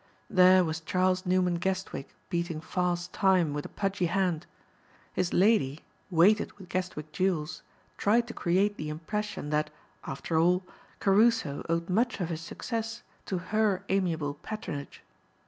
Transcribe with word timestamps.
There 0.31 0.63
was 0.65 0.79
Charles 0.81 1.27
Newman 1.27 1.59
Guestwick 1.59 2.15
beating 2.31 2.59
false 2.59 3.07
time 3.09 3.53
with 3.53 3.65
a 3.67 3.69
pudgy 3.69 4.07
hand. 4.07 4.47
His 5.13 5.31
lady, 5.31 5.81
weighted 6.09 6.51
with 6.53 6.69
Guestwick 6.69 7.11
jewels, 7.11 7.61
tried 7.97 8.27
to 8.27 8.33
create 8.33 8.77
the 8.77 8.89
impression 8.89 9.51
that, 9.51 9.69
after 10.07 10.39
all, 10.39 10.63
Caruso 10.99 11.63
owed 11.69 11.87
much 11.87 12.19
of 12.19 12.29
his 12.29 12.41
success 12.41 13.03
to 13.27 13.37
her 13.53 13.83
amiable 13.89 14.33
patronage. 14.33 15.03